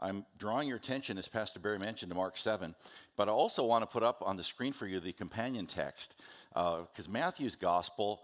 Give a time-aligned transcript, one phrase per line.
[0.00, 2.74] I'm drawing your attention, as Pastor Barry mentioned, to Mark 7,
[3.16, 6.16] but I also want to put up on the screen for you the companion text,
[6.52, 8.22] because uh, Matthew's gospel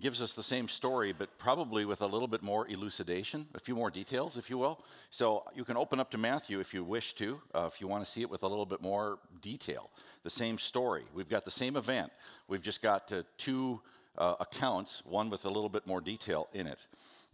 [0.00, 3.74] gives us the same story, but probably with a little bit more elucidation, a few
[3.74, 4.80] more details, if you will.
[5.10, 8.04] So you can open up to Matthew if you wish to, uh, if you want
[8.04, 9.90] to see it with a little bit more detail.
[10.22, 11.04] The same story.
[11.14, 12.12] We've got the same event.
[12.48, 13.80] We've just got uh, two
[14.16, 16.86] uh, accounts, one with a little bit more detail in it.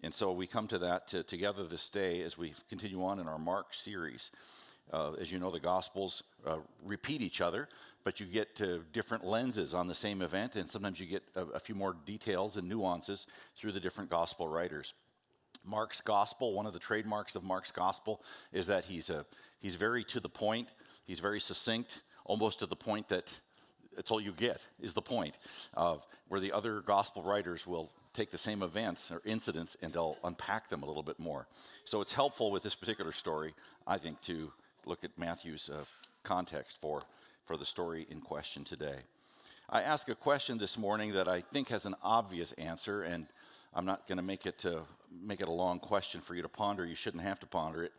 [0.05, 3.27] And so we come to that to, together this day as we continue on in
[3.27, 4.31] our Mark series.
[4.93, 7.71] Uh, as you know, the Gospels uh, repeat each other,
[8.05, 11.45] but you get to different lenses on the same event, and sometimes you get a,
[11.55, 13.27] a, few more details and nuances
[13.57, 14.93] through the different Gospel writers.
[15.65, 19.25] Mark's Gospel, one of the trademarks of Mark's Gospel is that he's, a,
[19.59, 20.69] he's very to the point,
[21.07, 23.41] he's very succinct, almost to the point that
[23.97, 25.39] it's all you get, is the point.
[25.75, 25.97] Uh,
[26.29, 30.71] where the other Gospel writers will take the same events or incidents and they'll unpack
[30.71, 31.47] them a little bit more.
[31.85, 33.55] So it's helpful with this particular story,
[33.87, 34.53] I think, to
[34.87, 35.85] look at Matthew's uh,
[36.23, 37.03] context for,
[37.45, 39.01] for the story in question today.
[39.69, 43.27] I ask a question this morning that I think has an obvious answer, and
[43.75, 46.49] I'm not going to make it to make it a long question for you to
[46.49, 46.85] ponder.
[46.85, 47.93] You shouldn't have to ponder it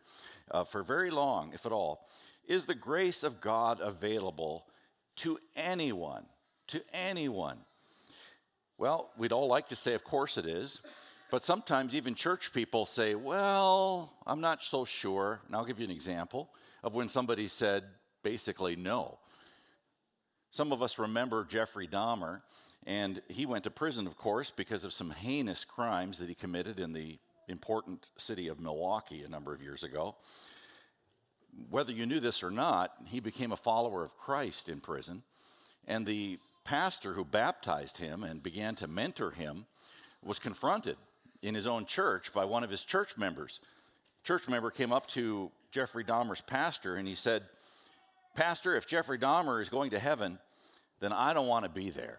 [0.50, 2.06] uh, for very long, if at all.
[2.46, 4.66] Is the grace of God available
[5.16, 6.26] to anyone?
[6.68, 7.58] To anyone?
[8.78, 10.80] Well, we'd all like to say, of course it is.
[11.30, 15.40] But sometimes even church people say, well, I'm not so sure.
[15.46, 16.50] And I'll give you an example
[16.84, 17.84] of when somebody said
[18.22, 19.18] basically no.
[20.50, 22.42] Some of us remember Jeffrey Dahmer,
[22.86, 26.78] and he went to prison, of course, because of some heinous crimes that he committed
[26.78, 27.18] in the
[27.48, 30.16] important city of Milwaukee a number of years ago.
[31.70, 35.22] Whether you knew this or not, he became a follower of Christ in prison,
[35.86, 39.66] and the pastor who baptized him and began to mentor him
[40.22, 40.96] was confronted
[41.40, 43.60] in his own church by one of his church members.
[44.24, 47.44] Church member came up to Jeffrey Dahmer's pastor and he said,
[48.34, 50.38] Pastor, if Jeffrey Dahmer is going to heaven,
[50.98, 52.18] then I don't want to be there.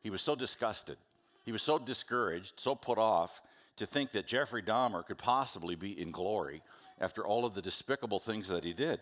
[0.00, 0.96] He was so disgusted.
[1.44, 3.42] He was so discouraged, so put off
[3.76, 6.62] to think that Jeffrey Dahmer could possibly be in glory
[7.00, 9.00] after all of the despicable things that he did.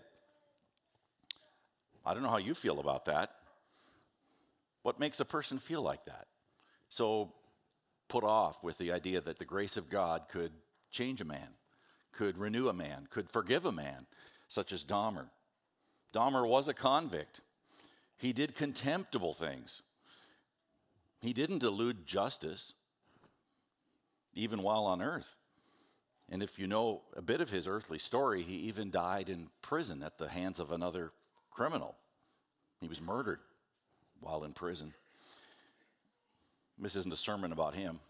[2.05, 3.37] I don't know how you feel about that.
[4.83, 6.27] What makes a person feel like that?
[6.89, 7.33] So
[8.09, 10.53] put off with the idea that the grace of God could
[10.91, 11.49] change a man
[12.13, 14.07] could renew a man, could forgive a man,
[14.49, 15.31] such as Dahmer.
[16.15, 17.41] Dahmer was a convict.
[18.19, 19.83] He did contemptible things.
[21.21, 22.75] He didn't elude justice,
[24.35, 25.37] even while on earth.
[26.31, 30.03] And if you know a bit of his earthly story, he even died in prison
[30.03, 31.13] at the hands of another
[31.51, 31.97] criminal.
[32.81, 33.41] He was murdered
[34.23, 34.95] while in prison.
[36.79, 38.01] This isn't a sermon about him.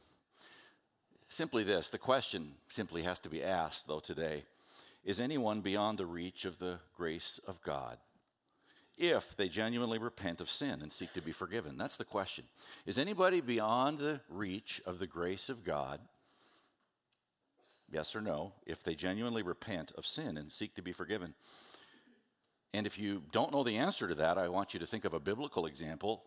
[1.28, 4.44] Simply this the question simply has to be asked, though, today
[5.04, 7.98] is anyone beyond the reach of the grace of God?
[8.96, 11.76] If they genuinely repent of sin and seek to be forgiven.
[11.76, 12.44] That's the question.
[12.86, 16.00] Is anybody beyond the reach of the grace of God?
[17.90, 21.34] Yes or no, if they genuinely repent of sin and seek to be forgiven.
[22.74, 25.14] And if you don't know the answer to that, I want you to think of
[25.14, 26.24] a biblical example.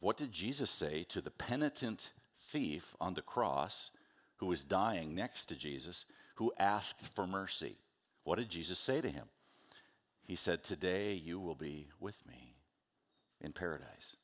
[0.00, 2.12] What did Jesus say to the penitent
[2.48, 3.90] thief on the cross
[4.38, 6.04] who was dying next to Jesus,
[6.36, 7.76] who asked for mercy.
[8.24, 9.26] What did Jesus say to him?
[10.22, 12.56] He said, Today you will be with me
[13.40, 14.16] in paradise.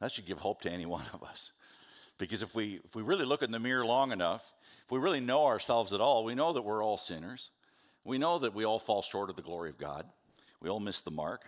[0.00, 1.52] That should give hope to any one of us.
[2.18, 4.52] Because if we, if we really look in the mirror long enough,
[4.84, 7.50] if we really know ourselves at all, we know that we're all sinners.
[8.04, 10.06] We know that we all fall short of the glory of God.
[10.60, 11.44] We all miss the mark.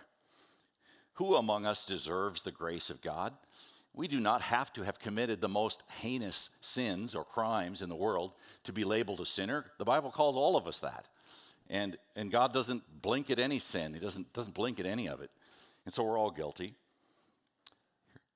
[1.13, 3.33] Who among us deserves the grace of God?
[3.93, 7.95] We do not have to have committed the most heinous sins or crimes in the
[7.95, 8.33] world
[8.63, 9.65] to be labeled a sinner.
[9.77, 11.07] The Bible calls all of us that.
[11.69, 15.21] And, and God doesn't blink at any sin, He doesn't, doesn't blink at any of
[15.21, 15.29] it.
[15.85, 16.75] And so we're all guilty.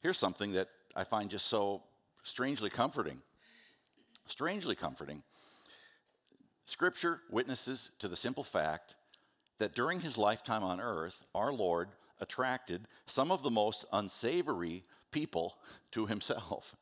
[0.01, 1.83] Here's something that I find just so
[2.23, 3.21] strangely comforting.
[4.27, 5.23] Strangely comforting.
[6.65, 8.95] Scripture witnesses to the simple fact
[9.59, 11.89] that during his lifetime on earth, our Lord
[12.19, 15.57] attracted some of the most unsavory people
[15.91, 16.75] to himself.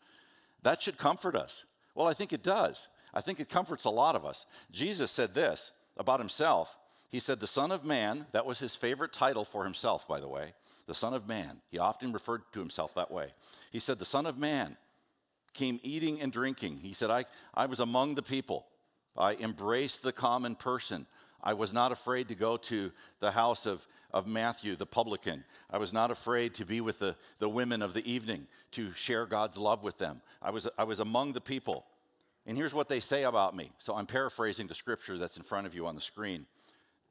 [0.64, 1.66] That should comfort us.
[1.96, 2.88] Well, I think it does.
[3.14, 4.46] I think it comforts a lot of us.
[4.72, 6.78] Jesus said this about himself.
[7.10, 10.30] He said, The Son of Man, that was his favorite title for himself, by the
[10.30, 10.54] way,
[10.88, 11.62] the Son of Man.
[11.70, 13.34] He often referred to himself that way.
[13.72, 14.78] He said, The Son of Man
[15.54, 16.78] came eating and drinking.
[16.78, 18.68] He said, I, I was among the people.
[19.18, 21.06] I embraced the common person.
[21.44, 25.44] I was not afraid to go to the house of, of Matthew, the publican.
[25.70, 29.26] I was not afraid to be with the, the women of the evening to share
[29.26, 30.22] God's love with them.
[30.42, 31.86] I was, I was among the people.
[32.46, 33.72] And here's what they say about me.
[33.80, 36.46] So I'm paraphrasing the scripture that's in front of you on the screen.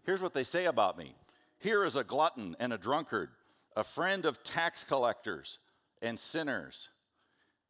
[0.04, 1.14] Here's what they say about me
[1.58, 3.30] Here is a glutton and a drunkard,
[3.76, 5.58] a friend of tax collectors
[6.02, 6.88] and sinners.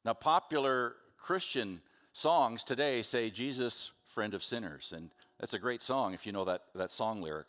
[0.04, 1.80] Now, popular Christian
[2.12, 4.92] songs today say, Jesus, friend of sinners.
[4.96, 5.10] And
[5.40, 7.46] that's a great song if you know that, that song lyric.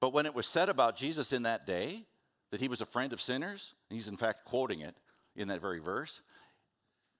[0.00, 2.04] But when it was said about Jesus in that day,
[2.50, 4.96] that he was a friend of sinners, and he's in fact quoting it
[5.36, 6.22] in that very verse,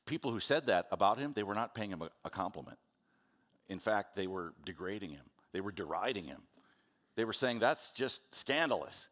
[0.07, 2.79] people who said that about him, they were not paying him a, a compliment.
[3.69, 6.43] In fact, they were degrading him, they were deriding him.
[7.15, 9.09] They were saying, that's just scandalous.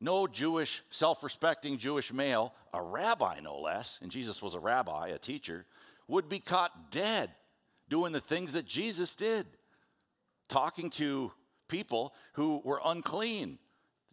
[0.00, 5.08] No Jewish, self respecting Jewish male, a rabbi no less, and Jesus was a rabbi,
[5.08, 5.66] a teacher,
[6.06, 7.30] would be caught dead
[7.88, 9.46] doing the things that Jesus did,
[10.48, 11.32] talking to
[11.68, 13.58] people who were unclean,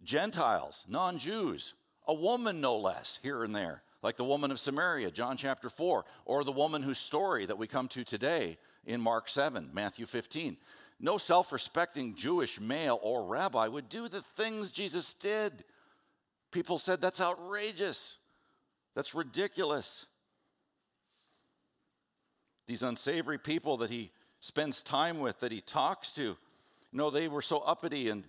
[0.03, 1.73] Gentiles, non Jews,
[2.07, 6.05] a woman no less, here and there, like the woman of Samaria, John chapter 4,
[6.25, 10.57] or the woman whose story that we come to today in Mark 7, Matthew 15.
[10.99, 15.63] No self respecting Jewish male or rabbi would do the things Jesus did.
[16.51, 18.17] People said that's outrageous,
[18.95, 20.05] that's ridiculous.
[22.67, 24.11] These unsavory people that he
[24.41, 26.35] spends time with, that he talks to,
[26.91, 28.25] know, they were so uppity and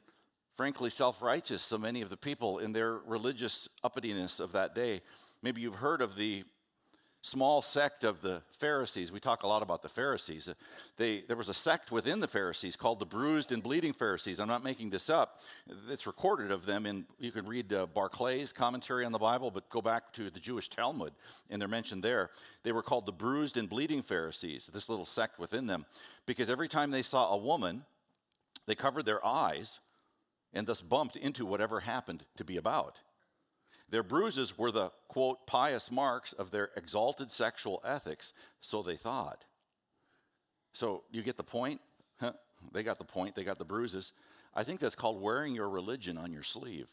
[0.55, 5.03] frankly self righteous, so many of the people in their religious uppityness of that day.
[5.43, 6.45] Maybe you've heard of the
[7.23, 9.13] small sect of the Pharisees.
[9.13, 10.49] We talk a lot about the Pharisees.
[10.97, 14.41] They, there was a sect within the Pharisees called the bruised and bleeding Pharisees.
[14.41, 15.41] I'm not making this up.
[15.89, 19.69] It's recorded of them, and you can read uh, Barclay's commentary on the Bible, but
[19.71, 21.13] go back to the Jewish Talmud,
[21.49, 22.31] and they're mentioned there.
[22.65, 25.87] They were called the bruised and bleeding Pharisees, this little sect within them,
[26.27, 27.85] because every time they saw a woman,
[28.67, 29.79] they covered their eyes
[30.53, 33.01] and thus bumped into whatever happened to be about.
[33.93, 39.45] Their bruises were the, quote, pious marks of their exalted sexual ethics, so they thought.
[40.73, 41.79] So you get the point?
[42.19, 42.33] Huh?
[42.73, 44.13] They got the point, they got the bruises.
[44.55, 46.89] I think that's called wearing your religion on your sleeve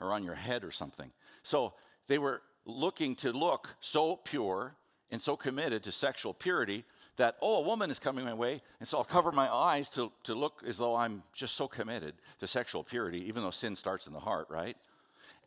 [0.00, 1.10] or on your head or something.
[1.42, 1.74] So
[2.06, 4.76] they were looking to look so pure
[5.10, 6.84] and so committed to sexual purity
[7.16, 10.12] that, oh, a woman is coming my way, and so I'll cover my eyes to,
[10.22, 14.06] to look as though I'm just so committed to sexual purity, even though sin starts
[14.06, 14.76] in the heart, right?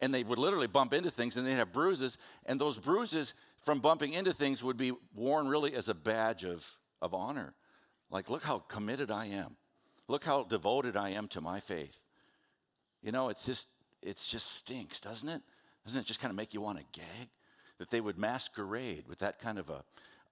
[0.02, 2.18] And they would literally bump into things and they'd have bruises.
[2.46, 6.68] And those bruises from bumping into things would be worn really as a badge of,
[7.02, 7.54] of honor.
[8.10, 9.56] Like, look how committed I am.
[10.08, 11.98] Look how devoted I am to my faith.
[13.02, 13.68] You know, it's just,
[14.02, 15.42] it's just stinks, doesn't it?
[15.86, 17.30] Doesn't it just kind of make you want to gag?
[17.80, 19.84] That they would masquerade with that kind of a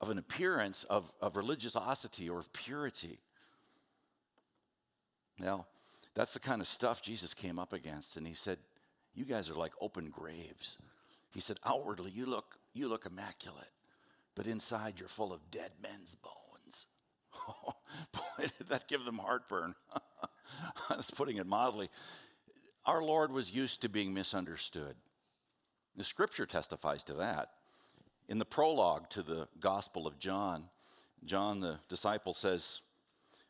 [0.02, 3.20] of an appearance of, of religiosity or of purity.
[5.40, 5.68] Now,
[6.16, 8.58] that's the kind of stuff Jesus came up against, and he said,
[9.14, 10.78] you guys are like open graves.
[11.32, 13.72] He said, Outwardly, you look, you look immaculate,
[14.36, 16.88] but inside you're full of dead men's bones.
[18.12, 19.76] Boy, did that give them heartburn.
[20.90, 21.90] That's putting it mildly.
[22.86, 24.96] Our Lord was used to being misunderstood.
[25.96, 27.50] The scripture testifies to that.
[28.28, 30.70] In the prologue to the Gospel of John,
[31.26, 32.82] John, the disciple, says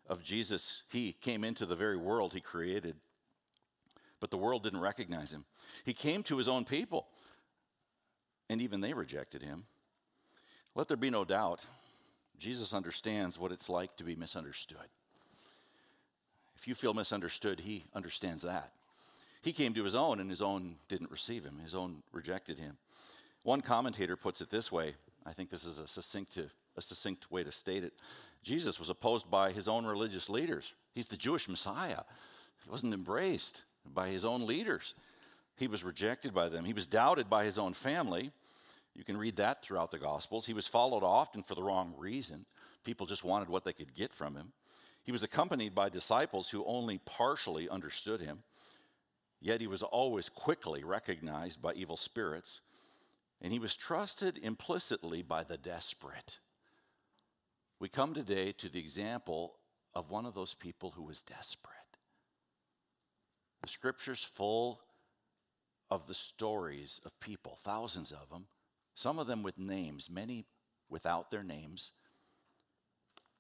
[0.08, 2.96] of Jesus, He came into the very world He created
[4.22, 5.44] but the world didn't recognize him.
[5.84, 7.08] He came to his own people,
[8.50, 9.66] and even they rejected him.
[10.76, 11.66] Let there be no doubt,
[12.38, 14.88] Jesus understands what it's like to be misunderstood.
[16.56, 18.72] If you feel misunderstood, he understands that.
[19.42, 22.78] He came to his own, and his own didn't receive him, his own rejected him.
[23.44, 24.94] One commentator puts it this way
[25.26, 27.94] I think this is a succinct, a succinct way to state it.
[28.44, 30.74] Jesus was opposed by his own religious leaders.
[30.94, 32.02] He's the Jewish Messiah.
[32.64, 34.94] He wasn't embraced by his own leaders.
[35.58, 36.66] He was rejected by them.
[36.66, 38.32] He was doubted by his own family.
[38.96, 40.46] You can read that throughout the Gospels.
[40.46, 42.46] He was followed often for the wrong reason.
[42.84, 44.54] People just wanted what they could get from him.
[45.04, 48.44] He was accompanied by disciples who only partially understood him.
[49.40, 52.62] Yet he was always quickly recognized by evil spirits,
[53.42, 56.40] and he was trusted implicitly by the desperate.
[57.80, 59.56] We come today to the example
[59.96, 61.81] of one of those people who was desperate.
[63.62, 64.82] The scripture's full
[65.90, 68.48] of the stories of people, thousands of them,
[68.96, 70.46] some of them with names, many
[70.90, 71.92] without their names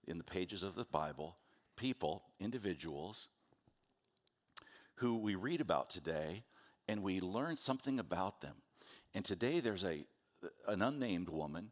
[0.07, 1.37] in the pages of the Bible,
[1.75, 3.27] people, individuals
[4.95, 6.43] who we read about today
[6.87, 8.55] and we learn something about them.
[9.13, 10.05] And today there's a
[10.67, 11.71] an unnamed woman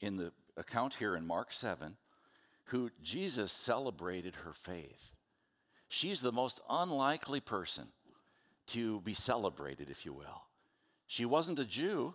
[0.00, 1.96] in the account here in Mark 7
[2.64, 5.17] who Jesus celebrated her faith.
[5.88, 7.88] She's the most unlikely person
[8.68, 10.42] to be celebrated, if you will.
[11.06, 12.14] She wasn't a Jew.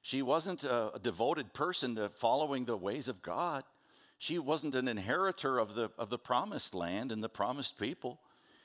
[0.00, 3.64] She wasn't a, devoted person to following the ways of God.
[4.18, 8.20] She wasn't an inheritor of the, of the promised land and the promised people.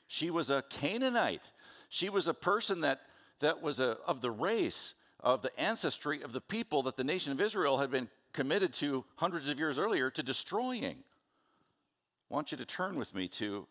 [0.08, 1.52] She was a Canaanite.
[1.90, 3.02] She was a person that,
[3.40, 7.32] that was a, of the race, of the ancestry of the people that the nation
[7.32, 11.04] of Israel had been committed to hundreds of years earlier to destroying.
[12.30, 13.68] I want you to turn with me to,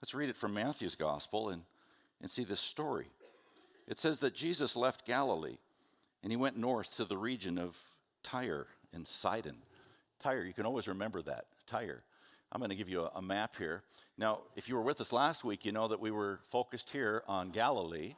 [0.00, 1.62] let's read it from Matthew's gospel and,
[2.20, 3.06] and see this story.
[3.86, 5.58] It says that Jesus left Galilee
[6.22, 7.78] and he went north to the region of
[8.22, 9.58] Tyre and Sidon.
[10.20, 12.02] Tyre, you can always remember that, Tyre.
[12.50, 13.82] I'm going to give you a, a, map here.
[14.16, 17.22] Now, if you were with us last week, you know that we were focused here
[17.28, 18.14] on Galilee.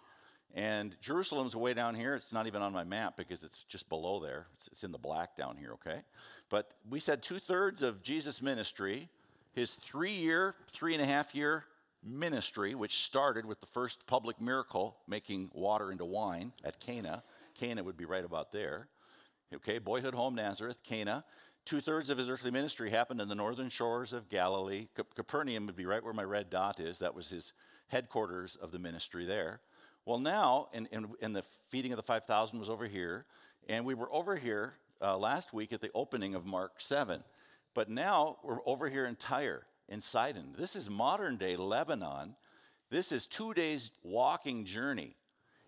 [0.54, 2.14] And Jerusalem's way down here.
[2.14, 4.46] It's not even on my map because it's just below there.
[4.54, 6.00] It's, it's in the black down here, okay?
[6.48, 9.08] But we said two thirds of Jesus' ministry,
[9.58, 11.64] his three year, three and a half year
[12.02, 17.22] ministry, which started with the first public miracle, making water into wine at Cana.
[17.54, 18.88] Cana would be right about there.
[19.52, 21.24] Okay, boyhood home, Nazareth, Cana.
[21.64, 24.86] Two thirds of his earthly ministry happened in the northern shores of Galilee.
[25.14, 27.00] Capernaum would be right where my red dot is.
[27.00, 27.52] That was his
[27.88, 29.60] headquarters of the ministry there.
[30.06, 30.88] Well, now, and,
[31.20, 33.26] and, the feeding of the 5,000 was over here,
[33.68, 37.22] and we were over here uh, last week at the opening of Mark 7.
[37.74, 40.54] But now we're over here in Tyre, in Sidon.
[40.58, 42.34] This is modern day Lebanon.
[42.90, 45.14] This is two days walking journey.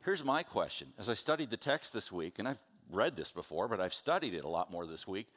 [0.05, 0.89] Here's my question.
[0.99, 4.35] As I studied the text this week, and I've read this before, but I've studied
[4.35, 5.29] it a lot more this week.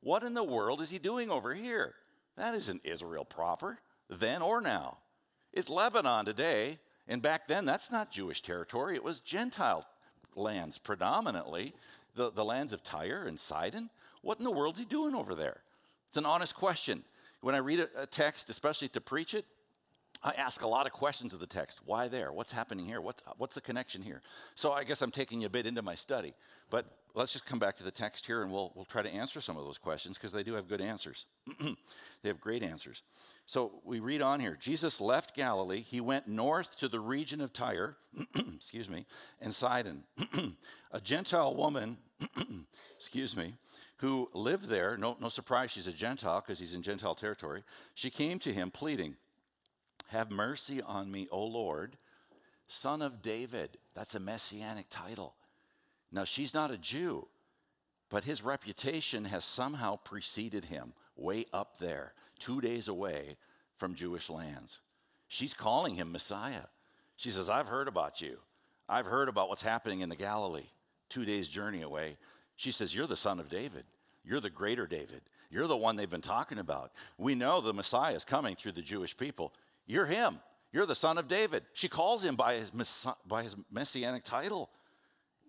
[0.00, 1.94] What in the world is he doing over here?
[2.36, 3.78] That isn't Israel proper,
[4.08, 4.98] then or now.
[5.52, 6.78] It's Lebanon today,
[7.08, 9.86] and back then that's not Jewish territory, it was Gentile
[10.34, 11.74] lands predominantly,
[12.14, 13.90] the, the lands of Tyre and Sidon.
[14.22, 15.60] What in the world's he doing over there?
[16.12, 17.04] It's an honest question.
[17.40, 19.46] When I read a, text, especially to preach it,
[20.22, 21.80] I ask a lot of questions of the text.
[21.86, 22.30] Why there?
[22.30, 23.00] What's happening here?
[23.00, 24.20] What's, what's the connection here?
[24.54, 26.34] So I guess I'm taking you a bit into my study.
[26.68, 29.40] But let's just come back to the text here and we'll, we'll try to answer
[29.40, 31.24] some of those questions because they do have good answers.
[31.62, 33.02] they have great answers.
[33.46, 35.80] So we read on here Jesus left Galilee.
[35.80, 37.96] He went north to the region of Tyre,
[38.54, 39.06] excuse me,
[39.40, 40.04] and Sidon.
[40.92, 41.96] a Gentile woman,
[42.98, 43.54] excuse me,
[44.02, 47.62] who lived there, no, no surprise she's a Gentile because he's in Gentile territory,
[47.94, 49.14] she came to him pleading,
[50.08, 51.96] have mercy on me, O Lord,
[52.66, 53.78] son of David.
[53.94, 55.36] That's a messianic title.
[56.10, 57.28] Now, she's not a Jew,
[58.10, 63.36] but his reputation has somehow preceded him way up there, two days away
[63.76, 64.80] from Jewish lands.
[65.28, 66.64] She's calling him Messiah.
[67.16, 68.38] She says, I've heard about you.
[68.88, 70.70] I've heard about what's happening in the Galilee,
[71.08, 72.16] two days' journey away.
[72.56, 73.84] She says, You're the son of David.
[74.24, 75.22] You're the greater David.
[75.50, 76.92] You're the one they've been talking about.
[77.18, 79.52] We know the Messiah is coming through the Jewish people.
[79.86, 80.38] You're him.
[80.72, 81.64] You're the son of David.
[81.74, 82.72] She calls him by his,
[83.26, 84.70] by his messianic title.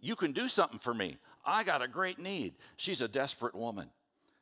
[0.01, 1.17] You can do something for me.
[1.45, 2.55] I got a great need.
[2.75, 3.89] She's a desperate woman.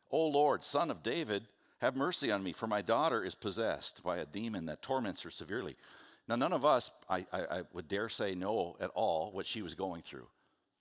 [0.10, 1.44] O Lord, son of David,
[1.80, 5.30] have mercy on me, for my daughter is possessed by a demon that torments her
[5.30, 5.76] severely.
[6.28, 9.62] Now, none of us, I, I, I would dare say, know at all what she
[9.62, 10.28] was going through.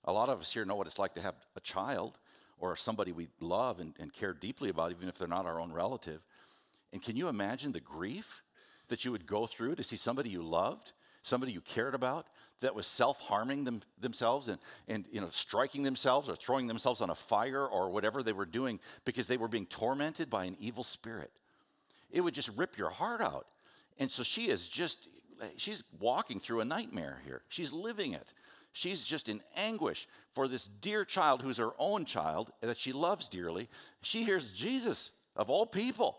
[0.04, 2.18] A lot of us here know what it's like to have a child
[2.58, 5.72] or somebody we love and, and care deeply about, even if they're not our own
[5.72, 6.20] relative.
[6.92, 8.42] And can you imagine the grief
[8.88, 10.92] that you would go through to see somebody you loved,
[11.22, 12.26] somebody you cared about,
[12.60, 17.08] that was self-harming them, themselves and, and you know, striking themselves or throwing themselves on
[17.08, 20.84] a fire or whatever they were doing because they were being tormented by an evil
[20.84, 21.30] spirit.
[22.10, 23.46] It would just rip your heart out.
[23.98, 25.08] And so she is just,
[25.56, 27.42] she's walking through a nightmare here.
[27.48, 28.32] She's living it.
[28.72, 33.28] She's just in anguish for this dear child who's her own child that she loves
[33.28, 33.68] dearly.
[34.02, 36.18] She hears Jesus, of all people,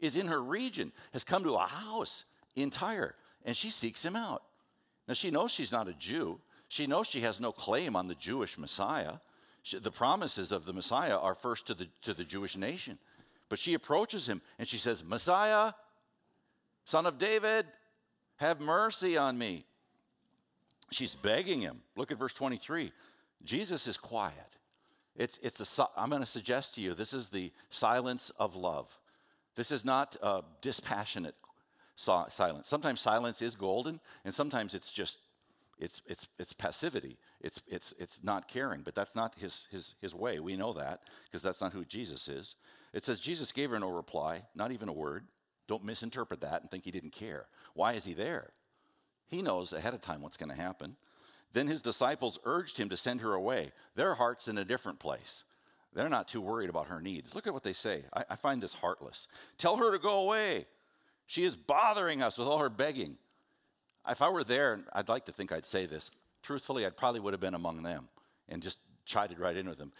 [0.00, 2.24] is in her region, has come to a house
[2.56, 4.42] in Tyre, and she seeks him out.
[5.06, 6.40] Now, she knows she's not a Jew.
[6.68, 9.14] She knows she has no claim on the Jewish Messiah.
[9.62, 12.98] She, the promises of the Messiah are first to the, to the Jewish nation.
[13.48, 15.74] But she approaches him and she says, Messiah,
[16.84, 17.66] son of David,
[18.36, 19.66] have mercy on me.
[20.92, 21.80] She's begging him.
[21.96, 22.92] Look at verse 23.
[23.44, 24.58] Jesus is quiet.
[25.16, 28.98] It's, it's a, I'm going to suggest to you this is the silence of love.
[29.54, 31.34] This is not a dispassionate
[31.96, 32.68] silence.
[32.68, 35.18] Sometimes silence is golden, and sometimes it's just
[35.78, 37.18] it's it's it's passivity.
[37.40, 40.38] It's it's it's not caring, but that's not his his his way.
[40.38, 42.54] We know that because that's not who Jesus is.
[42.94, 45.24] It says Jesus gave her no reply, not even a word.
[45.68, 47.46] Don't misinterpret that and think he didn't care.
[47.74, 48.50] Why is he there?
[49.32, 50.94] He knows ahead of time what's going to happen.
[51.54, 53.72] Then his disciples urged him to send her away.
[53.94, 55.44] Their heart's in a different place.
[55.94, 57.34] They're not too worried about her needs.
[57.34, 58.04] Look at what they say.
[58.12, 59.28] I, I find this heartless.
[59.56, 60.66] Tell her to go away.
[61.26, 63.16] She is bothering us with all her begging.
[64.06, 66.10] If I were there, I'd like to think I'd say this.
[66.42, 68.10] Truthfully, I probably would have been among them
[68.50, 69.92] and just chided right in with them.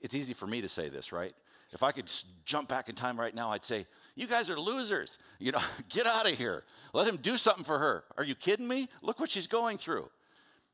[0.00, 1.34] It's easy for me to say this, right?
[1.74, 2.10] If I could
[2.44, 5.18] jump back in time right now, I'd say, You guys are losers.
[5.38, 6.62] You know, get out of here.
[6.94, 8.04] Let him do something for her.
[8.16, 8.88] Are you kidding me?
[9.02, 10.08] Look what she's going through.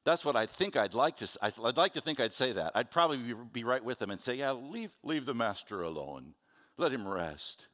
[0.04, 1.28] That's what I think I'd like to.
[1.42, 2.72] I'd like to think I'd say that.
[2.74, 6.34] I'd probably be, right with them and say, "Yeah, leave leave the master alone.
[6.78, 7.68] Let him rest.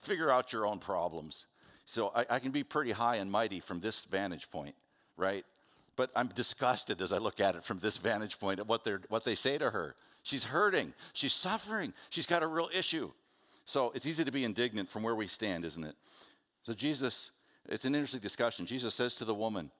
[0.00, 1.46] Figure out your own problems."
[1.86, 4.74] So I, I can be pretty high and mighty from this vantage point,
[5.16, 5.44] right?
[5.96, 8.96] But I'm disgusted as I look at it from this vantage point at what they
[9.08, 9.94] what they say to her.
[10.24, 10.92] She's hurting.
[11.12, 11.92] She's suffering.
[12.10, 13.12] She's got a real issue.
[13.66, 15.94] So it's easy to be indignant from where we stand, isn't it?
[16.64, 17.30] So Jesus,
[17.68, 18.66] it's an interesting discussion.
[18.66, 19.70] Jesus says to the woman,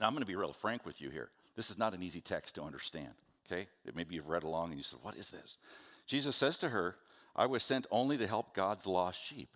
[0.00, 1.30] I'm going to be real frank with you here.
[1.56, 3.12] This is not an easy text to understand,
[3.46, 3.68] okay?
[3.94, 5.58] Maybe you've read along and you said, What is this?
[6.06, 6.96] Jesus says to her,
[7.36, 9.50] I was sent only to help God's lost sheep,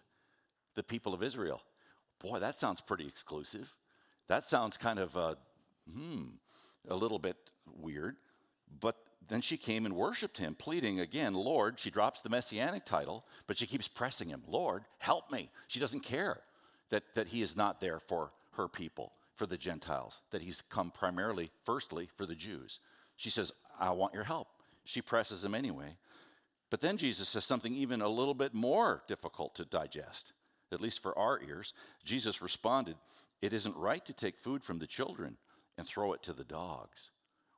[0.75, 1.63] the people of Israel.
[2.21, 3.75] Boy, that sounds pretty exclusive.
[4.29, 5.35] That sounds kind of, uh,
[5.91, 6.25] hmm,
[6.89, 7.37] a little bit
[7.79, 8.17] weird.
[8.81, 8.97] But
[9.29, 11.79] then she came and worshiped him, pleading again, Lord.
[11.79, 15.51] She drops the messianic title, but she keeps pressing him, Lord, help me.
[15.69, 16.41] She doesn't care
[16.91, 20.91] that, that he is not there for her people for the Gentiles, that he's come
[20.91, 22.79] primarily, firstly, for the Jews.
[23.17, 24.49] She says, I want your help.
[24.85, 25.97] She presses him anyway.
[26.71, 30.33] But then Jesus says something even a little bit more difficult to digest,
[30.73, 31.73] at least for our ears.
[32.05, 32.97] Jesus responded,
[33.43, 35.37] It isn't right to take food from the children
[35.79, 37.11] and throw it to the dogs.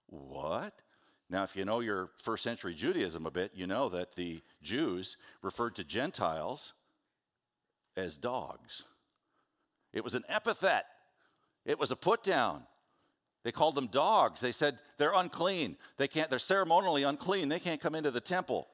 [0.07, 0.83] What?
[1.29, 5.17] Now, if you know your first century Judaism a bit, you know that the Jews
[5.43, 6.73] referred to Gentiles
[7.97, 8.85] as dogs.
[9.93, 10.85] It was an epithet.
[11.65, 12.63] It was a put down.
[13.43, 14.41] They called them dogs.
[14.41, 15.77] They said they're unclean.
[15.97, 17.49] They can't, they're ceremonially unclean.
[17.49, 18.69] They can't come into the temple.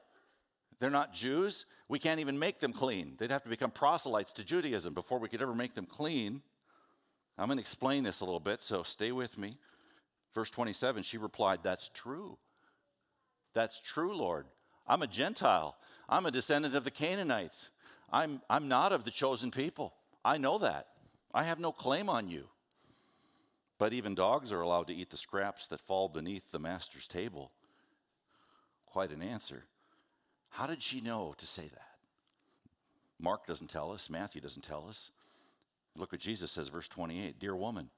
[0.79, 1.65] They're not Jews.
[1.87, 3.13] We can't even make them clean.
[3.17, 6.41] They'd have to become proselytes to Judaism before we could ever make them clean.
[7.37, 9.57] I'm going to explain this a little bit, so stay with me.
[10.33, 12.37] Verse 27, she replied, That's true.
[13.53, 14.45] That's true, Lord.
[14.87, 15.77] I'm a Gentile.
[16.09, 17.69] I'm a descendant of the Canaanites.
[18.11, 19.93] I'm, I'm not of the chosen people.
[20.25, 20.87] I know that.
[21.33, 22.47] I have no claim on you.
[23.77, 27.51] But even dogs are allowed to eat the scraps that fall beneath the master's table.
[28.85, 29.65] Quite an answer.
[30.49, 31.89] How did she know to say that?
[33.19, 35.09] Mark doesn't tell us, Matthew doesn't tell us.
[35.95, 37.89] Look what Jesus says, verse 28 Dear woman,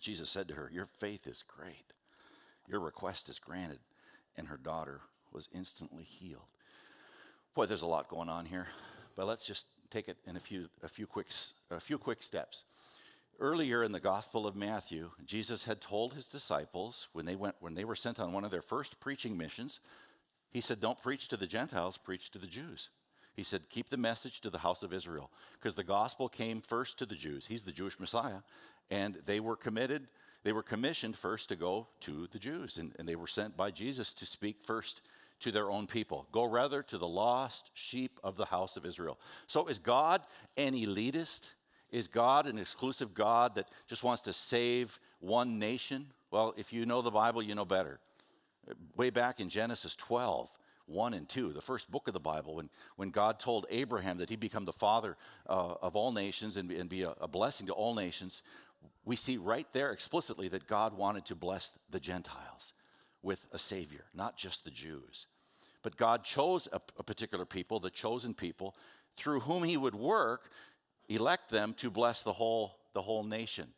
[0.00, 1.92] Jesus said to her, Your faith is great.
[2.68, 3.78] Your request is granted.
[4.36, 5.00] And her daughter
[5.32, 6.46] was instantly healed.
[7.54, 8.68] Boy, there's a lot going on here,
[9.16, 11.28] but let's just take it in a few, a few, quick,
[11.70, 12.64] a few quick steps.
[13.40, 17.74] Earlier in the Gospel of Matthew, Jesus had told his disciples when they, went, when
[17.74, 19.80] they were sent on one of their first preaching missions,
[20.50, 22.90] he said, Don't preach to the Gentiles, preach to the Jews.
[23.38, 26.98] He said, Keep the message to the house of Israel, because the gospel came first
[26.98, 27.46] to the Jews.
[27.46, 28.40] He's the Jewish Messiah.
[28.90, 30.08] And they were committed,
[30.42, 32.78] they were commissioned first to go to the Jews.
[32.78, 35.02] And, and they were sent by Jesus to speak first
[35.38, 36.26] to their own people.
[36.32, 39.20] Go rather to the lost sheep of the house of Israel.
[39.46, 40.20] So is God
[40.56, 41.52] an elitist?
[41.92, 46.06] Is God an exclusive God that just wants to save one nation?
[46.32, 48.00] Well, if you know the Bible, you know better.
[48.96, 50.50] Way back in Genesis 12,
[50.88, 54.30] 1 and 2, the first book of the Bible, when, when God told Abraham that
[54.30, 55.16] he'd become the father
[55.48, 58.42] uh, of all nations and, and be a, a blessing to all nations,
[59.04, 62.72] we see right there explicitly that God wanted to bless the Gentiles
[63.22, 65.26] with a Savior, not just the Jews.
[65.82, 68.74] But God chose a, a particular people, the chosen people,
[69.16, 70.50] through whom he would work
[71.08, 73.68] elect them to bless the whole, the whole nation.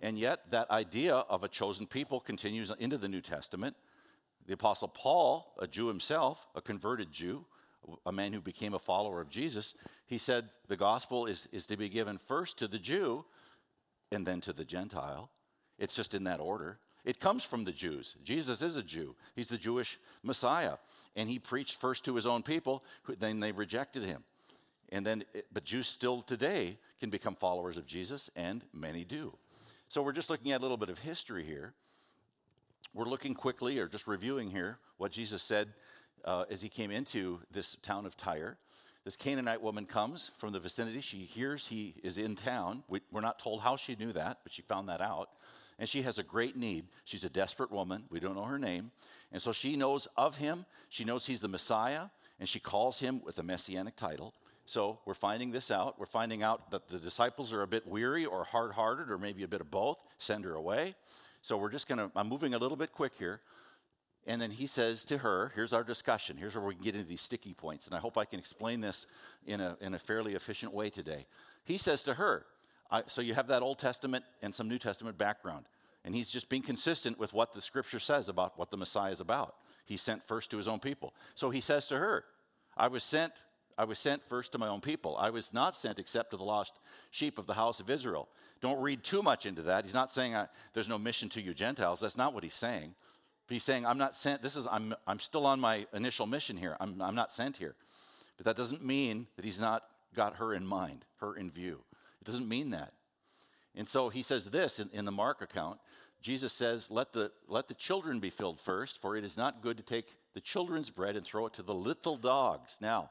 [0.00, 3.76] And yet, that idea of a chosen people continues into the New Testament.
[4.46, 7.44] The Apostle Paul, a Jew himself, a converted Jew,
[8.06, 9.74] a man who became a follower of Jesus,
[10.06, 13.24] he said the gospel is, is to be given first to the Jew
[14.10, 15.30] and then to the Gentile.
[15.78, 16.78] It's just in that order.
[17.04, 18.14] It comes from the Jews.
[18.22, 20.76] Jesus is a Jew, he's the Jewish Messiah.
[21.16, 22.84] And he preached first to his own people,
[23.18, 24.22] then they rejected him.
[24.90, 29.36] And then, eh, but Jews still today can become followers of Jesus, and many do.
[29.88, 31.74] So we're just looking at a little bit of history here.
[32.94, 35.68] We're looking quickly, or just reviewing here, what Jesus said
[36.26, 38.58] uh, as he came into this town of Tyre.
[39.04, 41.00] This Canaanite woman comes from the vicinity.
[41.00, 42.84] She hears he is in town.
[42.88, 45.30] We, we're not told how she knew that, but she found that out.
[45.78, 46.84] And she has a great need.
[47.04, 48.04] She's a desperate woman.
[48.10, 48.90] We don't know her name.
[49.32, 50.66] And so she knows of him.
[50.90, 52.04] She knows he's the Messiah,
[52.38, 54.34] and she calls him with a messianic title.
[54.66, 55.98] So we're finding this out.
[55.98, 59.42] We're finding out that the disciples are a bit weary or hard hearted or maybe
[59.42, 59.96] a bit of both.
[60.18, 60.94] Send her away.
[61.42, 63.40] So we're just going to, I'm moving a little bit quick here.
[64.26, 66.36] And then he says to her, here's our discussion.
[66.36, 67.86] Here's where we can get into these sticky points.
[67.86, 69.06] And I hope I can explain this
[69.44, 71.26] in a, in a fairly efficient way today.
[71.64, 72.46] He says to her,
[73.08, 75.66] so you have that Old Testament and some New Testament background.
[76.04, 79.20] And he's just being consistent with what the scripture says about what the Messiah is
[79.20, 79.56] about.
[79.84, 81.14] He sent first to his own people.
[81.34, 82.24] So he says to her,
[82.76, 83.32] I was sent
[83.78, 85.16] I was sent first to my own people.
[85.16, 86.78] I was not sent except to the lost
[87.10, 88.28] sheep of the house of Israel.
[88.60, 89.84] Don't read too much into that.
[89.84, 92.00] He's not saying I, there's no mission to you Gentiles.
[92.00, 92.94] That's not what he's saying.
[93.46, 94.42] But He's saying I'm not sent.
[94.42, 96.76] This is I'm I'm still on my initial mission here.
[96.80, 97.74] I'm I'm not sent here.
[98.36, 101.80] But that doesn't mean that he's not got her in mind, her in view.
[102.20, 102.92] It doesn't mean that.
[103.74, 105.78] And so he says this in, in the Mark account.
[106.20, 109.76] Jesus says, let the, let the children be filled first, for it is not good
[109.76, 112.78] to take the children's bread and throw it to the little dogs.
[112.80, 113.10] Now,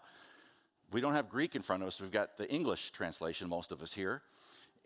[0.91, 2.01] we don't have Greek in front of us.
[2.01, 4.21] We've got the English translation, most of us here.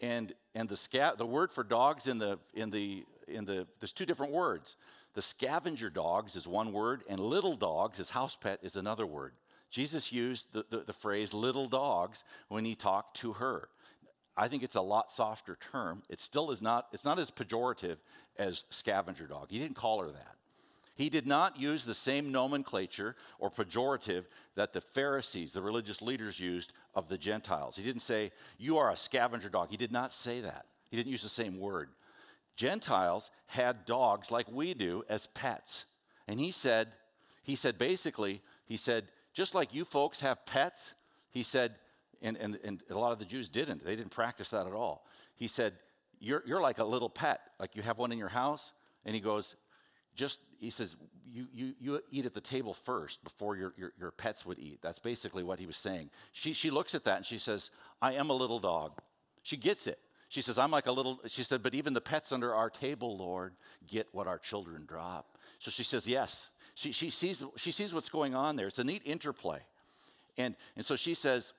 [0.01, 3.93] And, and the, sca- the word for dogs in the, in, the, in the, there's
[3.93, 4.75] two different words.
[5.13, 9.33] The scavenger dogs is one word, and little dogs, his house pet, is another word.
[9.69, 13.69] Jesus used the, the, the phrase little dogs when he talked to her.
[14.37, 16.03] I think it's a lot softer term.
[16.09, 17.97] It still is not, it's not as pejorative
[18.37, 19.47] as scavenger dog.
[19.49, 20.35] He didn't call her that.
[20.95, 26.39] He did not use the same nomenclature or pejorative that the Pharisees, the religious leaders,
[26.39, 27.75] used of the Gentiles.
[27.75, 29.69] He didn't say, You are a scavenger dog.
[29.69, 30.65] He did not say that.
[30.89, 31.89] He didn't use the same word.
[32.55, 35.85] Gentiles had dogs like we do as pets.
[36.27, 36.93] And he said,
[37.43, 40.93] he said basically, he said, just like you folks have pets,
[41.29, 41.75] he said,
[42.21, 43.83] and, and, and a lot of the Jews didn't.
[43.83, 45.05] They didn't practice that at all.
[45.35, 45.73] He said,
[46.21, 48.71] you're, you're like a little pet, like you have one in your house.
[49.03, 49.57] And he goes,
[50.15, 50.95] just, he says,
[51.31, 54.79] you, you, you eat at the table first before your, your, your pets would eat.
[54.81, 56.09] That's basically what he was saying.
[56.31, 58.93] She, she looks at that and she says, I am a little dog.
[59.43, 59.99] She gets it.
[60.29, 63.17] She says, I'm like a little, she said, but even the pets under our table,
[63.17, 63.53] Lord,
[63.87, 65.37] get what our children drop.
[65.59, 66.49] So she says, yes.
[66.73, 68.67] She, she, sees, she sees what's going on there.
[68.67, 69.59] It's a neat interplay.
[70.37, 71.53] And, and so she says,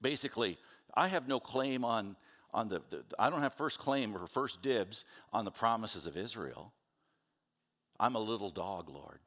[0.00, 0.58] basically,
[0.94, 2.16] I have no claim on,
[2.52, 6.16] on the, the, I don't have first claim or first dibs on the promises of
[6.16, 6.72] Israel.
[8.04, 9.20] I'm a little dog, Lord.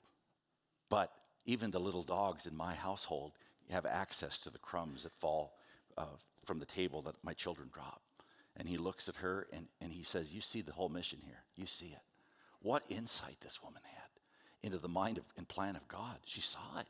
[0.88, 1.12] But
[1.46, 3.32] even the little dogs in my household
[3.72, 5.56] have access to the crumbs that fall
[5.98, 6.06] uh,
[6.46, 8.04] from the table that my children drop.
[8.56, 11.42] And he looks at her and, and he says, You see the whole mission here.
[11.56, 12.04] You see it.
[12.62, 14.04] What insight this woman had
[14.62, 16.18] into the mind of, and plan of God.
[16.26, 16.88] She saw it.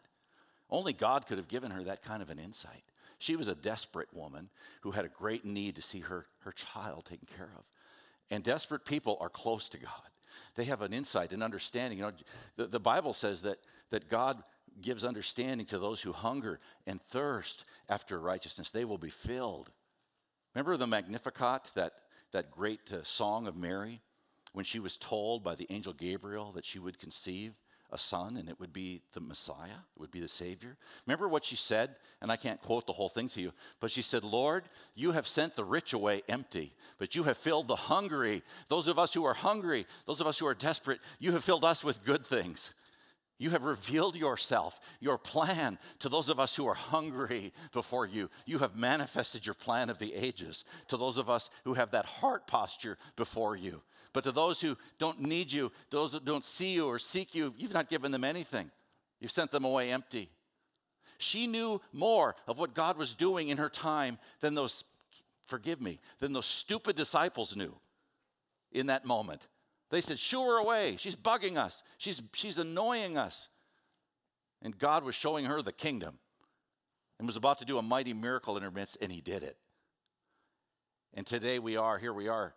[0.70, 2.84] Only God could have given her that kind of an insight.
[3.18, 4.50] She was a desperate woman
[4.82, 7.64] who had a great need to see her, her child taken care of.
[8.30, 10.10] And desperate people are close to God.
[10.56, 12.00] They have an insight and understanding.
[12.00, 12.12] You know,
[12.56, 13.60] the, the Bible says that,
[13.92, 14.44] that God
[14.82, 18.72] gives understanding to those who hunger and thirst after righteousness.
[18.72, 19.72] They will be filled.
[20.54, 21.94] Remember the Magnificat, that,
[22.32, 24.02] that great uh, song of Mary,
[24.54, 27.60] when she was told by the angel Gabriel that she would conceive
[27.92, 30.78] a son and it would be the Messiah, it would be the Savior.
[31.06, 31.96] Remember what she said?
[32.22, 34.64] And I can't quote the whole thing to you, but she said, Lord,
[34.96, 38.42] you have sent the rich away empty, but you have filled the hungry.
[38.70, 41.66] Those of us who are hungry, those of us who are desperate, you have filled
[41.66, 42.72] us with good things.
[43.40, 48.32] You have revealed yourself, your plan to those of us who are hungry before you.
[48.48, 52.06] You have manifested your plan of the ages to those of us who have that
[52.06, 53.82] heart posture before you.
[54.14, 57.54] But to those who don't need you, those that don't see you or seek you,
[57.58, 58.72] you've not given them anything.
[59.20, 60.30] You've sent them away empty.
[61.18, 64.84] She knew more of what God was doing in her time than those,
[65.48, 67.76] forgive me, than those stupid disciples knew
[68.72, 69.48] in that moment.
[69.90, 70.96] They said, Shoo her away.
[71.00, 73.50] She's bugging us, she's, she's annoying us.
[74.64, 76.18] And God was showing her the kingdom
[77.20, 79.58] and was about to do a mighty miracle in her midst, and He did it.
[81.14, 82.54] And today we are, here we are,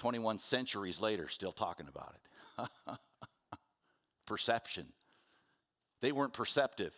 [0.00, 2.98] 21 centuries later, still talking about it.
[4.26, 4.86] Perception.
[6.00, 6.94] They weren't perceptive.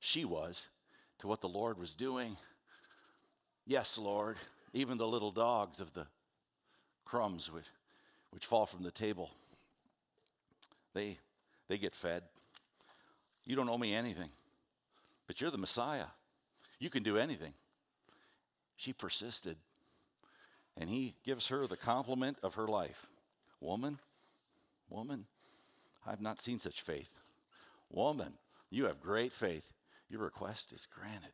[0.00, 0.68] She was
[1.20, 2.36] to what the Lord was doing.
[3.66, 4.36] Yes, Lord,
[4.74, 6.06] even the little dogs of the
[7.06, 7.64] crumbs which,
[8.32, 9.30] which fall from the table,
[10.92, 11.16] they,
[11.68, 12.22] they get fed.
[13.46, 14.28] You don't owe me anything,
[15.26, 16.08] but you're the Messiah.
[16.78, 17.54] You can do anything.
[18.76, 19.56] She persisted.
[20.76, 23.06] And he gives her the compliment of her life
[23.60, 23.98] Woman,
[24.90, 25.26] woman,
[26.06, 27.08] I've not seen such faith.
[27.90, 28.34] Woman,
[28.70, 29.72] you have great faith.
[30.10, 31.32] Your request is granted.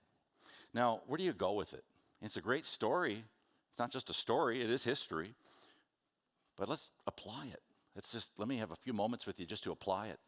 [0.73, 1.83] Now, where do you go with it?
[2.23, 3.25] It's a great story.
[3.71, 5.35] It's not just a story, it is history.
[6.57, 7.63] But let's apply it.
[7.95, 10.19] Let's just let me have a few moments with you just to apply it.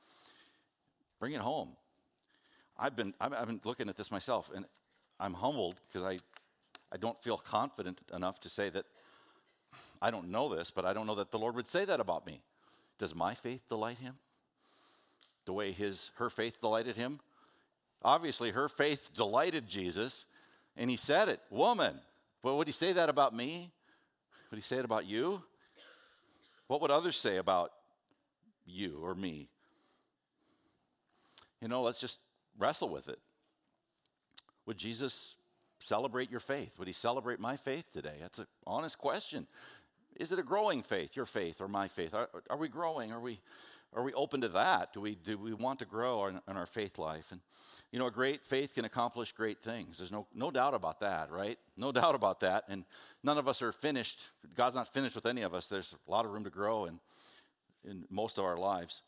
[1.20, 1.76] Bring it home.
[2.78, 4.64] I've been I've been looking at this myself and
[5.20, 6.18] I'm humbled because I
[6.90, 8.86] I don't feel confident enough to say that
[10.02, 12.26] I don't know this, but I don't know that the Lord would say that about
[12.26, 12.42] me.
[12.98, 14.16] Does my faith delight him?
[15.44, 17.20] The way his her faith delighted him?
[18.02, 20.26] Obviously, her faith delighted Jesus,
[20.76, 22.00] and he said it, woman.
[22.42, 23.70] But would he say that about me?
[24.50, 25.40] Would he say it about you?
[26.66, 27.70] What would others say about
[28.66, 29.48] you or me?
[31.60, 32.18] You know, let's just
[32.58, 33.20] wrestle with it.
[34.66, 35.36] Would Jesus
[35.78, 36.76] celebrate your faith?
[36.78, 38.16] Would he celebrate my faith today?
[38.20, 39.46] That's an honest question.
[40.16, 42.14] Is it a growing faith, your faith or my faith?
[42.14, 43.12] Are, are we growing?
[43.12, 43.40] Are we,
[43.94, 44.92] are we open to that?
[44.92, 47.30] Do we, do we want to grow in, in our faith life?
[47.30, 47.40] And,
[47.90, 49.98] you know, a great faith can accomplish great things.
[49.98, 51.58] There's no, no doubt about that, right?
[51.76, 52.64] No doubt about that.
[52.68, 52.84] And
[53.22, 54.30] none of us are finished.
[54.56, 55.68] God's not finished with any of us.
[55.68, 57.00] There's a lot of room to grow in,
[57.88, 59.02] in most of our lives.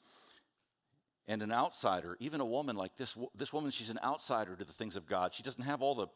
[1.26, 4.72] And an outsider, even a woman like this, this woman, she's an outsider to the
[4.72, 5.34] things of God.
[5.34, 6.08] She doesn't have all the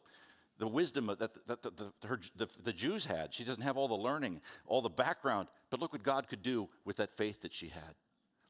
[0.59, 3.33] the wisdom that, that, that the, her, the, the Jews had.
[3.33, 5.47] She doesn't have all the learning, all the background.
[5.69, 7.95] But look what God could do with that faith that she had.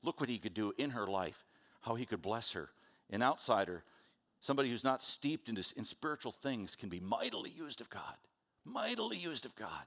[0.03, 1.45] Look what He could do in her life,
[1.81, 2.69] how He could bless her.
[3.11, 3.83] An outsider,
[4.41, 8.17] somebody who's not steeped into, in spiritual things, can be mightily used of God,
[8.65, 9.85] mightily used of God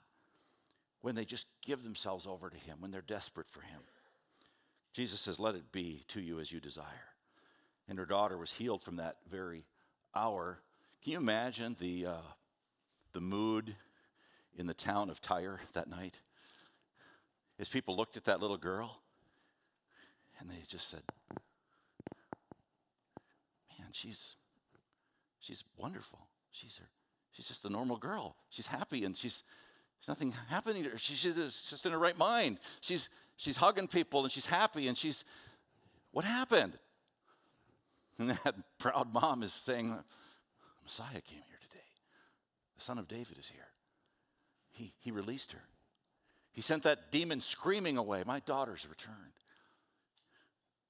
[1.01, 3.81] when they just give themselves over to Him, when they're desperate for Him.
[4.93, 6.87] Jesus says, Let it be to you as you desire.
[7.89, 9.65] And her daughter was healed from that very
[10.15, 10.61] hour
[11.03, 12.17] can you imagine the, uh,
[13.13, 13.75] the mood
[14.57, 16.21] in the town of Tyre that night?
[17.59, 19.01] As people looked at that little girl
[20.39, 21.03] and they just said,
[23.79, 24.37] Man, she's,
[25.41, 26.21] she's wonderful.
[26.53, 26.89] She's, her,
[27.33, 28.37] she's just a normal girl.
[28.49, 29.43] She's happy and she's,
[29.99, 30.99] there's nothing happening to her.
[30.99, 32.59] She's just in her right mind.
[32.81, 35.25] She's, she's hugging people and she's happy and she's,
[36.13, 36.79] what happened?
[38.19, 39.99] And that proud mom is saying,
[40.85, 41.85] Messiah came here today.
[42.77, 43.69] The Son of David is here.
[44.71, 45.63] He, he released her.
[46.53, 48.23] He sent that demon screaming away.
[48.27, 49.17] My daughter's returned.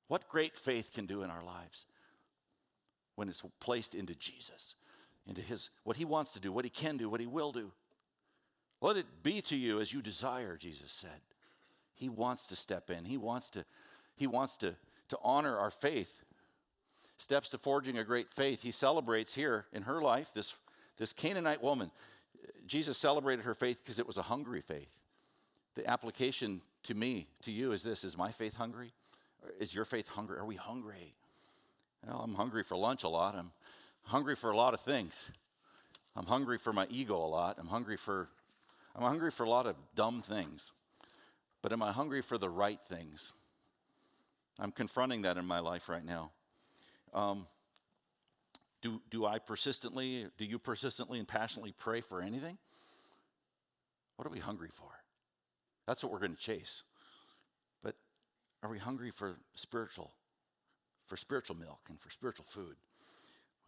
[0.08, 1.86] What great faith can do in our lives
[3.14, 4.74] when it's placed into Jesus,
[5.26, 7.72] into his what he wants to do, what he can do, what he will do.
[8.80, 11.20] Let it be to you as you desire, Jesus said.
[11.94, 13.04] He wants to step in.
[13.04, 13.64] He wants to,
[14.16, 14.74] he wants to,
[15.08, 16.24] to honor our faith
[17.22, 18.62] steps to forging a great faith.
[18.62, 20.54] He celebrates here in her life this,
[20.98, 21.90] this Canaanite woman.
[22.66, 24.90] Jesus celebrated her faith because it was a hungry faith.
[25.76, 28.92] The application to me, to you, is this Is my faith hungry?
[29.60, 30.38] Is your faith hungry?
[30.38, 31.14] Are we hungry?
[32.06, 33.36] Well, I'm hungry for lunch a lot.
[33.36, 33.52] I'm
[34.02, 35.30] hungry for a lot of things.
[36.16, 37.56] I'm hungry for my ego a lot.
[37.58, 38.28] I'm hungry for
[38.94, 40.72] I'm hungry for a lot of dumb things.
[41.62, 43.32] But am I hungry for the right things?
[44.58, 46.32] I'm confronting that in my life right now.
[47.12, 47.46] Um,
[48.82, 52.58] do, do I persistently, do you persistently and passionately pray for anything?
[54.16, 54.88] What are we hungry for?
[55.86, 56.82] That's what we're going to chase.
[57.82, 57.94] But
[58.62, 60.12] are we hungry for spiritual,
[61.06, 62.76] for spiritual milk and for spiritual food?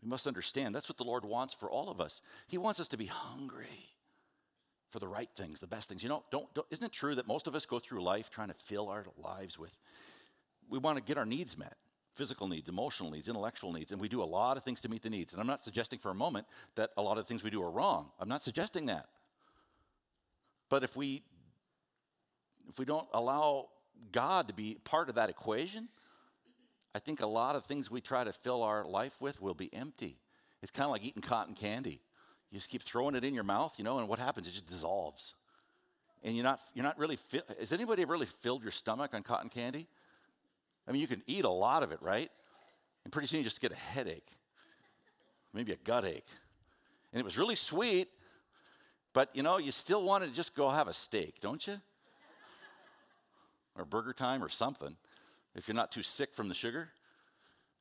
[0.03, 2.21] We must understand that's what the Lord wants for all of us.
[2.47, 3.89] He wants us to be hungry
[4.91, 6.03] for the right things, the best things.
[6.03, 8.49] You know, don't, don't isn't it true that most of us go through life trying
[8.49, 9.77] to fill our lives with,
[10.69, 11.77] we want to get our needs met
[12.15, 15.03] physical needs, emotional needs, intellectual needs, and we do a lot of things to meet
[15.03, 15.33] the needs.
[15.33, 16.47] And I'm not suggesting for a moment
[16.77, 18.11] that a lot of things we do are wrong.
[18.21, 19.09] I'm not suggesting that.
[20.69, 21.23] But if we
[22.69, 23.69] if we don't allow
[24.11, 25.89] God to be part of that equation,
[26.95, 29.73] I think a lot of things we try to fill our life with will be
[29.75, 30.19] empty.
[30.63, 32.01] It's kind of like eating cotton candy.
[32.51, 34.47] You just keep throwing it in your mouth, you know, and what happens?
[34.47, 35.35] It just dissolves.
[36.23, 39.23] And you're not, you're not really, fi- has anybody ever really filled your stomach on
[39.23, 39.89] cotton candy?
[40.87, 42.31] I mean, you can eat a lot of it, right?
[43.05, 44.29] And pretty soon you just get a headache,
[45.53, 46.27] maybe a gut ache.
[47.13, 48.09] And it was really sweet,
[49.13, 51.81] but you know, you still want to just go have a steak, don't you?
[53.77, 54.97] Or burger time or something,
[55.55, 56.91] if you're not too sick from the sugar.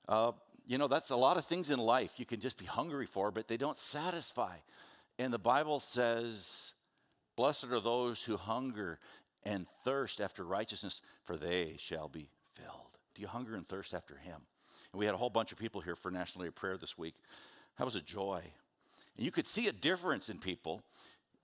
[0.08, 0.32] Uh,
[0.66, 3.32] you know, that's a lot of things in life you can just be hungry for,
[3.32, 4.56] but they don't satisfy.
[5.20, 6.74] And the Bible says,
[7.36, 9.00] Blessed are those who hunger
[9.44, 12.93] and thirst after righteousness, for they shall be filled.
[13.16, 14.42] Do you hunger and thirst after Him?
[14.92, 16.98] And we had a whole bunch of people here for National Day of Prayer this
[16.98, 17.16] week.
[17.78, 18.42] That was a joy.
[19.18, 20.84] And you could see a difference in people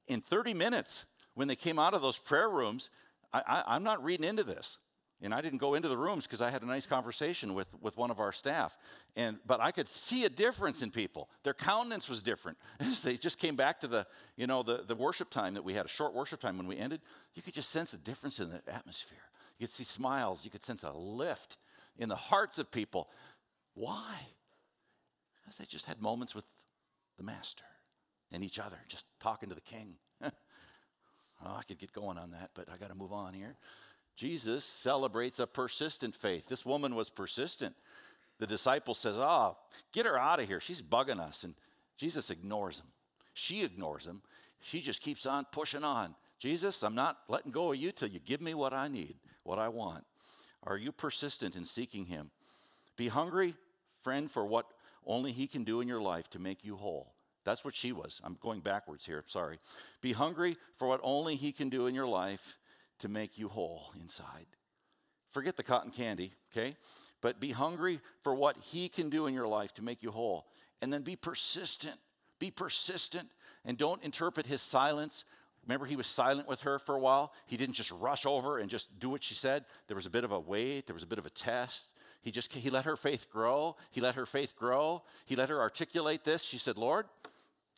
[0.08, 2.90] in 30 minutes when they came out of those prayer rooms.
[3.32, 4.78] I, am not reading into this.
[5.22, 7.98] And I didn't go into the rooms because I had a nice conversation with, with
[7.98, 8.78] one of our staff.
[9.18, 11.30] And, but I could see a difference in people.
[11.44, 12.58] Their countenance was different.
[13.04, 15.86] They just came back to the, you know, the, the worship time that we had,
[15.86, 17.02] a short worship time when we ended,
[17.36, 19.18] you could just sense a difference in the atmosphere.
[19.60, 20.46] You could see smiles.
[20.46, 21.58] You could sense a lift
[21.98, 23.10] in the hearts of people.
[23.76, 24.16] Why?
[25.36, 26.46] Because they just had moments with
[27.18, 27.66] the Master
[28.32, 29.96] and each other, just talking to the King.
[30.24, 30.32] oh,
[31.44, 33.56] I could get going on that, but I got to move on here.
[34.16, 36.48] Jesus celebrates a persistent faith.
[36.48, 37.76] This woman was persistent.
[38.40, 39.58] The disciple says, Oh,
[39.92, 40.60] get her out of here.
[40.60, 41.44] She's bugging us.
[41.44, 41.56] And
[41.98, 42.88] Jesus ignores him.
[43.34, 44.22] She ignores him.
[44.62, 46.16] She just keeps on pushing on.
[46.40, 49.60] Jesus, I'm not letting go of you till you give me what I need what
[49.60, 50.06] I want?
[50.64, 52.30] Are you persistent in seeking Him?
[52.98, 53.56] Be hungry
[54.00, 54.66] friend, for what
[55.06, 57.14] only He can do in your life to make you whole.
[57.46, 58.22] That's what she was.
[58.24, 59.60] I'm going backwards here, sorry.
[60.02, 62.58] Be hungry for what only He can do in your life
[63.00, 64.46] to make you whole inside.
[65.32, 66.76] Forget the cotton candy, okay?
[67.22, 70.46] But be hungry for what He can do in your life to make you whole.
[70.82, 71.98] And then be persistent.
[72.40, 73.30] Be persistent
[73.66, 75.26] and don't interpret His silence
[75.66, 77.32] Remember, he was silent with her for a while.
[77.46, 79.66] He didn't just rush over and just do what she said.
[79.88, 81.90] There was a bit of a wait, there was a bit of a test.
[82.22, 83.76] He just he let her faith grow.
[83.92, 85.04] He let her faith grow.
[85.26, 86.44] He let her articulate this.
[86.44, 87.06] She said, "Lord,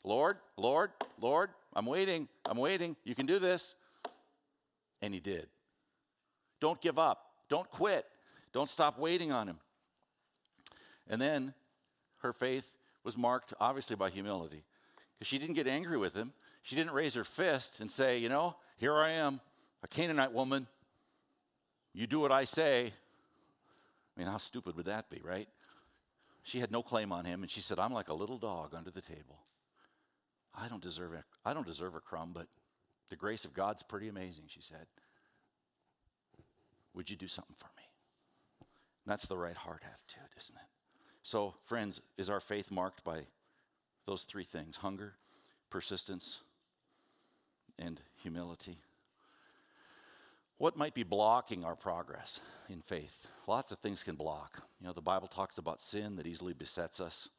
[0.04, 2.28] Lord, Lord, Lord, I'm waiting.
[2.46, 2.96] I'm waiting.
[3.04, 3.76] You can do this."
[5.02, 5.48] And he did.
[6.60, 7.34] Don't give up.
[7.50, 8.06] Don't quit.
[8.54, 9.60] Don't stop waiting on him.
[11.08, 11.54] And then
[12.22, 14.64] her faith was marked obviously by humility
[15.14, 16.34] because she didn't get angry with him.
[16.64, 19.42] She didn't raise her fist and say, You know, here I am,
[19.84, 20.68] a Canaanite woman.
[21.94, 22.94] You do what I say.
[24.16, 25.48] I mean, how stupid would that be, right?
[26.44, 28.92] She had no claim on him, and she said, I'm like a little dog under
[28.92, 29.40] the table.
[30.56, 32.48] I don't deserve a, I don't deserve a crumb, but
[33.10, 34.88] the grace of God's pretty amazing, she said.
[36.94, 37.84] Would you do something for me?
[39.06, 40.62] And that's the right heart attitude, isn't it?
[41.24, 43.22] So, friends, is our faith marked by
[44.06, 45.14] those three things hunger,
[45.70, 46.40] persistence,
[47.82, 48.78] and humility.
[50.58, 52.40] What might be blocking our progress
[52.70, 53.28] in faith?
[53.48, 54.62] Lots of things can block.
[54.80, 57.30] You know, the Bible talks about sin that easily besets us.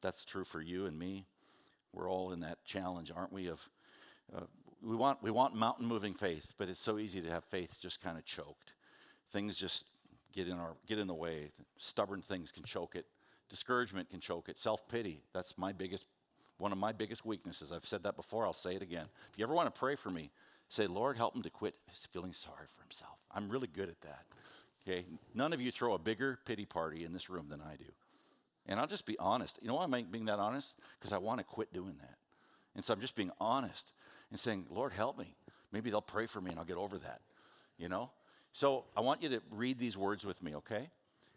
[0.00, 1.26] That's true for you and me.
[1.92, 3.48] We're all in that challenge, aren't we?
[3.48, 3.68] Of
[4.34, 4.42] uh,
[4.82, 8.00] we want we want mountain moving faith, but it's so easy to have faith just
[8.00, 8.74] kind of choked.
[9.32, 9.86] Things just
[10.32, 11.50] get in our get in the way.
[11.78, 13.06] Stubborn things can choke it.
[13.48, 14.58] Discouragement can choke it.
[14.58, 15.22] Self pity.
[15.32, 16.06] That's my biggest
[16.58, 17.72] one of my biggest weaknesses.
[17.72, 19.06] I've said that before, I'll say it again.
[19.32, 20.30] If you ever want to pray for me,
[20.68, 21.74] say, Lord, help him to quit
[22.10, 23.18] feeling sorry for himself.
[23.32, 24.24] I'm really good at that.
[24.86, 25.04] Okay?
[25.34, 27.90] None of you throw a bigger pity party in this room than I do.
[28.66, 29.58] And I'll just be honest.
[29.60, 30.74] You know why I'm being that honest?
[30.98, 32.16] Because I want to quit doing that.
[32.74, 33.92] And so I'm just being honest
[34.30, 35.36] and saying, Lord, help me.
[35.70, 37.20] Maybe they'll pray for me and I'll get over that.
[37.78, 38.10] You know?
[38.52, 40.88] So I want you to read these words with me, okay?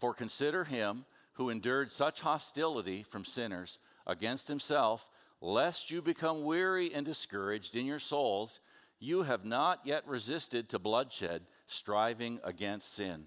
[0.00, 5.10] For consider him who endured such hostility from sinners against himself,
[5.42, 8.60] lest you become weary and discouraged in your souls.
[8.98, 13.26] You have not yet resisted to bloodshed, striving against sin.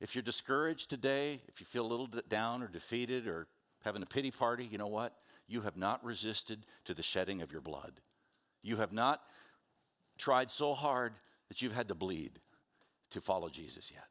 [0.00, 3.48] If you're discouraged today, if you feel a little down or defeated or
[3.84, 5.14] having a pity party, you know what?
[5.48, 8.00] You have not resisted to the shedding of your blood.
[8.62, 9.20] You have not
[10.18, 11.14] tried so hard
[11.48, 12.38] that you've had to bleed
[13.10, 14.06] to follow Jesus yet.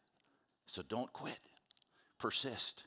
[0.67, 1.39] So don't quit
[2.21, 2.85] persist,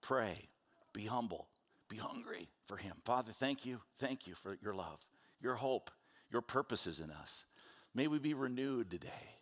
[0.00, 0.48] pray,
[0.94, 1.48] be humble,
[1.88, 2.94] be hungry for Him.
[3.04, 3.80] Father, thank you.
[3.98, 4.98] Thank you for your love,
[5.40, 5.90] your hope,
[6.32, 7.44] your purposes in us.
[7.94, 9.36] May we be renewed today.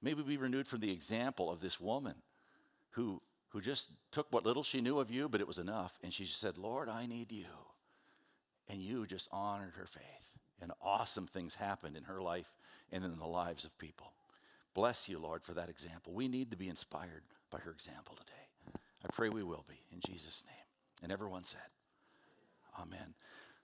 [0.00, 2.14] May we be renewed from the example of this woman
[2.90, 5.98] who, who just took what little she knew of you, but it was enough.
[6.04, 7.46] And she said, Lord, I need you.
[8.68, 10.04] And you just honored her faith.
[10.60, 12.52] And awesome things happened in her life
[12.92, 14.12] and in the lives of people.
[14.74, 16.12] Bless you, Lord, for that example.
[16.12, 18.47] We need to be inspired by her example today.
[19.04, 20.54] I pray we will be in Jesus' name.
[21.02, 21.60] And everyone said,
[22.80, 23.14] Amen.